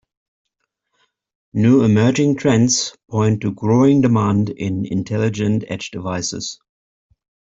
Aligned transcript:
New 1.53 1.83
emerging 1.83 2.35
trends 2.35 2.97
point 3.11 3.41
to 3.41 3.51
growing 3.51 4.01
demand 4.01 4.49
in 4.49 4.83
intelligent 4.83 5.63
edge 5.67 5.91
devices. 5.91 6.59